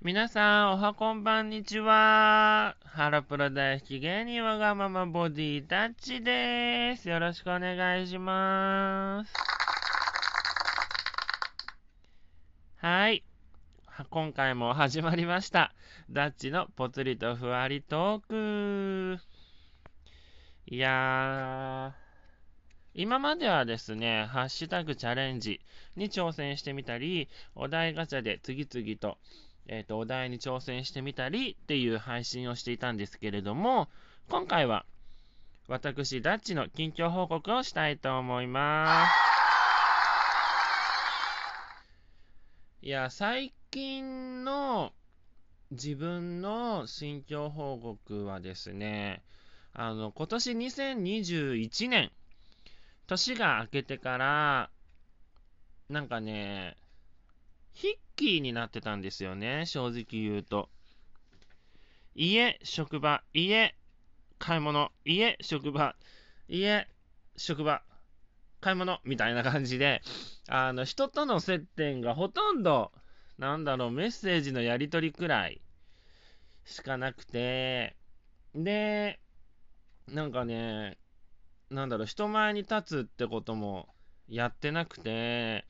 [0.00, 2.76] 皆さん、おはこんばんにちは。
[2.84, 7.08] ハロプロ大好き芸人わがままボディタッチです。
[7.08, 9.34] よろしくお願いします。
[12.76, 13.24] はい。
[14.08, 15.74] 今回も始まりました。
[16.08, 19.20] ダッチのぽつりとふわりトーク。
[20.68, 22.08] いやー。
[22.94, 25.60] 今まではですね、ハッシュタグチャレンジ
[25.96, 29.18] に挑戦してみたり、お題ガチャで次々と
[29.68, 33.88] えっ、ー、と、お題に挑戦してみたりっていう配信をしていたんですけれども、
[34.28, 34.84] 今回は
[35.68, 39.12] 私、ダッチの近況報告をしたいと思います。
[42.80, 44.94] いや、最近の
[45.70, 49.22] 自分の心境報告はですね、
[49.74, 52.10] あの、今年2021年、
[53.06, 54.70] 年が明けてから、
[55.90, 56.78] なんかね、
[57.78, 60.68] ヒッキーになってたんですよね、正直言うと。
[62.16, 63.76] 家、職場、家、
[64.40, 65.94] 買い物、家、職場、
[66.48, 66.88] 家、
[67.36, 67.84] 職場、
[68.60, 70.02] 買い物みたいな感じで、
[70.48, 72.90] あの、人との接点がほとんど、
[73.38, 75.60] なんだろう、メッセージのやり取りくらい
[76.64, 77.94] しかなくて、
[78.56, 79.20] で、
[80.08, 80.98] なんかね、
[81.70, 83.88] なんだろう、人前に立つってことも
[84.26, 85.64] やってなくて、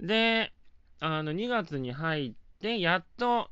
[0.00, 0.52] で、
[1.00, 3.50] あの、2月に入って、やっと、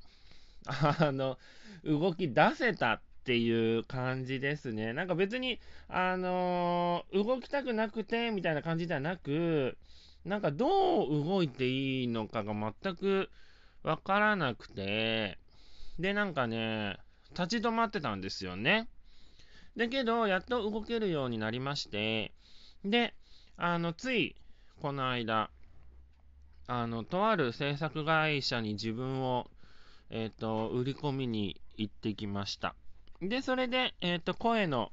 [0.67, 1.39] あの、
[1.85, 4.93] 動き出せたっていう感じですね。
[4.93, 9.77] なんか別に、あのー、動きたくなくて、みたいな感じではなく、
[10.25, 13.29] なんかどう動いていいのかが全く
[13.83, 15.39] わからなくて、
[15.99, 16.99] で、なんかね、
[17.31, 18.89] 立ち止まってたんですよね。
[19.77, 22.33] だけど、やっと動けるようになりまして、
[22.85, 23.15] で、
[23.57, 24.37] あの、つい、
[24.81, 25.51] この間、
[26.67, 29.51] あの、とある制作会社に自分を、
[30.11, 32.75] えっ、ー、と、売り込みに行ってきました。
[33.21, 34.93] で、それで、えっ、ー、と、声の、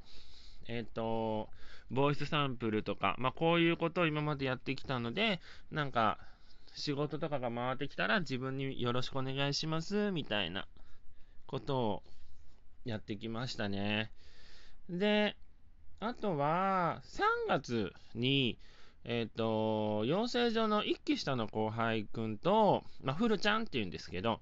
[0.67, 1.49] えっ、ー、と、
[1.91, 5.39] ボイスサンプルとか、まあ、こういうことを今までやってきたので、
[5.71, 6.19] なんか、
[6.75, 10.67] 仕事とかが回ってきたら自分によろしくお願いします、みたいな
[11.47, 12.03] ことを
[12.85, 14.11] やってきましたね。
[14.89, 15.35] で、
[15.99, 18.57] あとは、3月に、
[19.11, 24.39] えっ、ー、と、養成所の1期下の後輩くんと、まあ、フルちゃんって言うんですけど、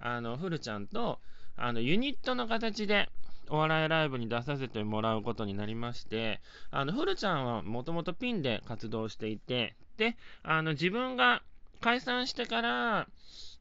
[0.00, 1.20] あの、フルちゃんと、
[1.56, 3.08] あの、ユニットの形で、
[3.50, 6.40] お笑いライブに出させてもらうことになりまして、
[6.72, 11.42] あの、フルちゃんはもともとピンで活動していて、で、あの、自分が
[11.80, 13.06] 解散してから、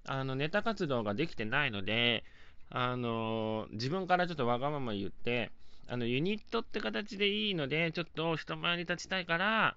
[0.07, 2.23] あの、ネタ活動ができてないので、
[2.71, 5.51] あの、自分からちょっとわがまま言って、
[5.87, 9.75] あの、ユニットって形でいいので、ちょっと人前に立ちたいから、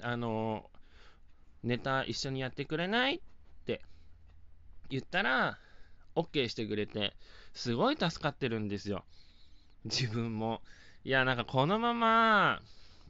[0.00, 0.70] あの、
[1.62, 3.20] ネタ一緒にやってくれないっ
[3.66, 3.80] て
[4.90, 5.58] 言ったら、
[6.14, 7.14] OK してくれて、
[7.54, 9.04] すごい助かってるんですよ。
[9.84, 10.62] 自分も。
[11.04, 12.60] いや、なんかこのまま、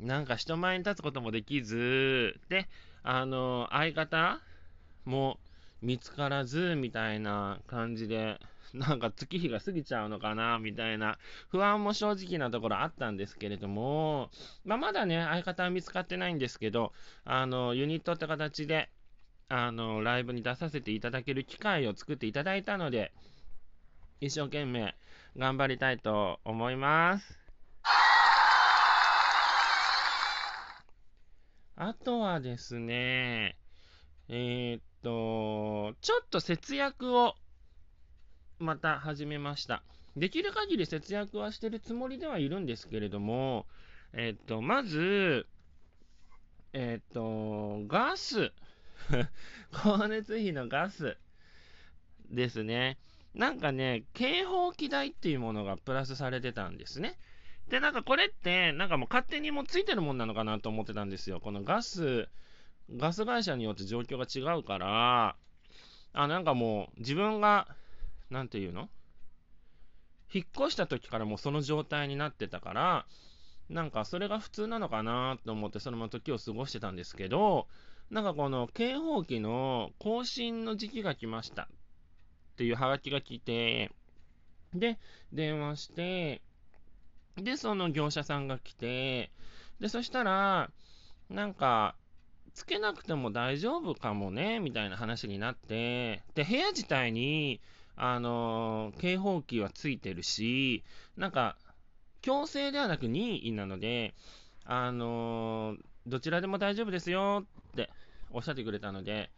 [0.01, 2.69] なんか人前に立つこともできず、で、
[3.03, 4.41] あの、相方
[5.05, 5.39] も
[5.83, 8.39] 見つからず、みたいな感じで、
[8.75, 11.19] なんか月日が過ぎちゃうのかな、みたいな
[11.51, 14.31] 不安も正直なところあったんですけれども、
[14.65, 16.93] まあ、まだね、相方は見つかってないんですけど、
[17.25, 18.91] あの、ユニットって形で、
[19.49, 23.13] あの、ライブに出させていただける機会を作っていただいたので、
[24.21, 24.95] 一生懸命
[25.37, 27.39] 頑張りたいと思います。
[31.77, 33.57] あとはですね、
[34.29, 37.37] えー、っと、ちょっと節約を
[38.59, 39.83] また始めました。
[40.17, 43.67] できる限り節約はしてるつもりではいるんですけれども、
[44.13, 45.47] えっと、まず、
[46.73, 48.53] えっと、ガス。
[49.73, 51.17] 光熱費のガス
[52.31, 52.99] ですね。
[53.35, 57.17] なんかね、警報器代っていうものがプラスされてたんですね。
[57.69, 61.39] で、なんかこれって、なんかもう勝手にもうついてるもんなのかなと思ってたんですよ。
[61.39, 62.29] このガス、
[62.97, 65.37] ガス会社によって状況が違うから、
[66.13, 67.69] あ、なんかもう自分が
[68.31, 68.89] なんていうの？
[70.33, 73.07] 引っ越した時からもうその状態になってたから、
[73.71, 77.67] なんかそれが普通なのかなと思ってそのまま時を過ごしてたんですけど、
[78.11, 81.67] なんかこの警報器の更新の時期が来ましたっ
[82.57, 83.91] ていうハガキが来て、
[84.75, 84.99] で、
[85.33, 86.43] 電話して、
[87.37, 89.31] で、その業者さんが来て、
[89.81, 90.71] で、そしたら、
[91.31, 91.95] なんか、
[92.53, 97.61] つけなくても大丈夫かもね、みたいな話になって、で、部屋自体に、
[98.01, 100.85] あのー、警報器はついてるし、
[101.17, 101.57] なんか、
[102.23, 104.15] 強制ではなく任意なので、
[104.65, 107.91] あのー、どちらでも大丈夫ですよって
[108.31, 109.31] おっしゃってくれたので、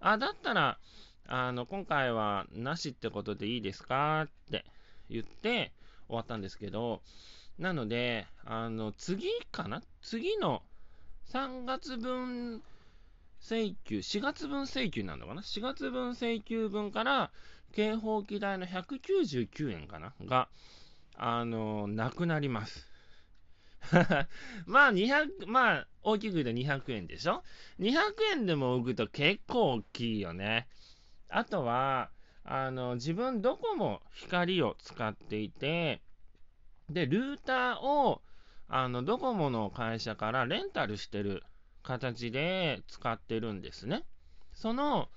[0.00, 0.78] あ、だったら、
[1.28, 4.64] あの、今回はなしってことでいいですかって
[5.10, 5.72] 言って
[6.08, 7.02] 終わったんですけど、
[7.58, 9.82] なので、あの、次かな？
[10.00, 10.62] 次の
[11.32, 12.62] 3月分
[13.46, 17.30] 請求、4月分請求なのかな ?4 月分請求分から
[17.72, 20.12] 警報機代の199円かな？
[20.24, 20.48] が、
[21.14, 22.88] あの、なくなります。
[24.66, 27.44] まあ、200、まあ、大きく言うと200円でしょ
[27.78, 30.66] ?200 円でも浮くと結構大きいよね。
[31.28, 32.10] あとは、
[32.42, 36.02] あの、自分ドコモ光を使っていて、
[36.90, 38.22] で、ルーターを、
[38.66, 41.44] あの、ドコモの会社からレンタルしてる
[41.86, 44.04] 形で使ってるんですね。
[44.54, 45.08] その、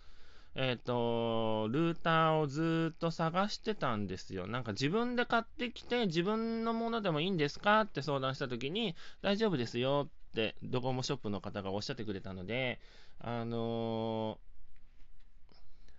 [0.55, 4.47] えっ、ー、と、ルーターをずっと探してたんですよ。
[4.47, 12.79] なんか自分で買ってきて、自分のものでもいいんですかって相談したときに、大丈夫ですよってドコモショップの方がおっしゃってくれたので、
[13.19, 14.37] あの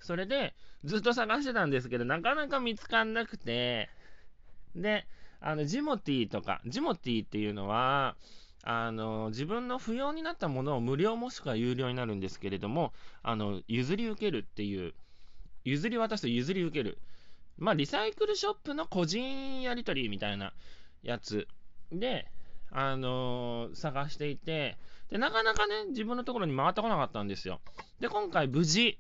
[0.03, 3.89] ー、それでずっと探してたんですけど、なかなか見つかんなくて、
[4.75, 5.07] で、
[5.41, 8.17] あの、ジモティーとか、ジモティーっていうのは、
[8.63, 12.93] あの自分の不要になったものを無料もしくは有料になるんですけれども、
[13.23, 14.95] あの譲り受けるっていう、
[15.65, 16.99] 譲り渡すと譲り受ける。
[17.59, 20.53] まあ、リサイクルショップの個人やり取りみたいな
[21.03, 21.47] やつ
[21.93, 22.27] で、
[22.71, 24.79] あのー、探していて
[25.11, 27.61] で、なかなかね、自分のところに回ってこなかったんですよ。
[27.99, 28.99] で、今回無事、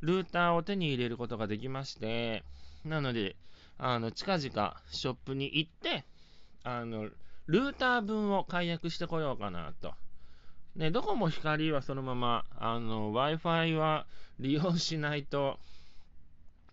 [0.00, 2.44] ルーターを手に入れることができまして、
[2.84, 3.36] なので、
[3.76, 6.04] あの、近々ショップに行って、
[6.62, 7.10] あの、
[7.48, 9.94] ルーター分を解約してこようかなと。
[10.76, 14.06] ね、どこも光はそのまま、あの、Wi-Fi は
[14.38, 15.58] 利用しないと、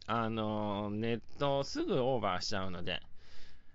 [0.05, 3.01] あの、ネットすぐオーバーしちゃうので、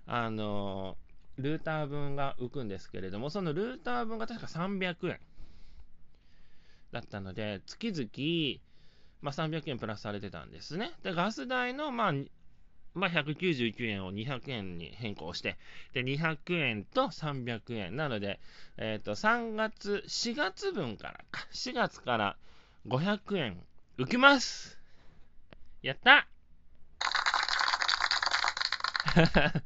[0.06, 0.97] あの、
[1.38, 5.19] ルーター分が浮くんですけれども、そのルーター分が確か300円
[6.93, 8.61] だったので、月々、
[9.23, 10.93] まあ、300円プラスされてたんですね。
[11.02, 12.12] で、ガス代の、まあ、
[12.94, 15.56] まあ、199円を200円に変更して、
[15.92, 17.96] で、200円と300円。
[17.96, 18.40] なので、
[18.76, 22.37] えっ、ー、と、3月、4月分からか、4月から
[22.88, 23.62] 500円
[23.98, 24.78] 浮きます
[25.82, 26.26] やった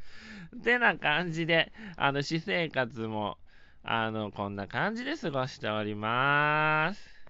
[0.56, 3.38] ってな感じで、あの、私生活も、
[3.82, 7.23] あの、こんな感じで過ごしております。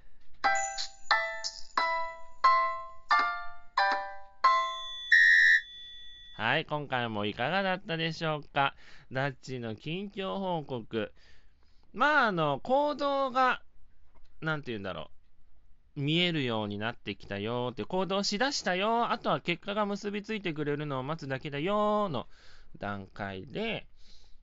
[6.45, 8.75] はい、今回もいかがだったでしょうか？
[9.11, 11.11] ダッチの近況報告。
[11.95, 13.63] まあ、あの、行動が、
[14.43, 15.09] なんて言うんだろ
[15.97, 16.03] う。
[16.03, 22.27] 見えるようになってきたよって、行動しだしたよ、あとは結果が結びついてくれるのを待つだけだよの
[22.79, 23.87] 段階で、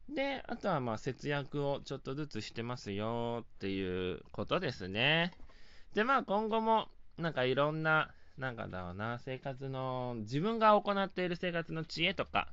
[0.10, 5.34] で、あとはまあ節約をちょっとずつしてますよっていうことですね。
[5.94, 6.88] で、まあ今後も
[7.20, 12.48] なんかいろんななんかだろうな、生活の、自分が行っている生活の知恵とか、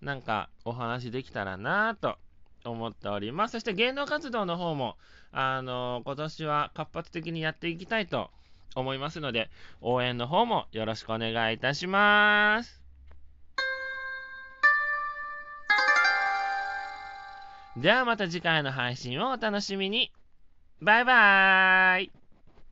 [0.00, 2.16] なんかお話できたらなと
[2.64, 3.52] 思っております。
[3.52, 4.96] そして芸能活動の方も、
[5.32, 8.30] あの、今年は活発的にやっていきたいと
[8.74, 12.82] 思いますので、応援の方もよろしくお願いいたします。
[17.76, 20.12] ではまた次回の配信をお楽しみに。
[20.80, 22.12] バイバーイ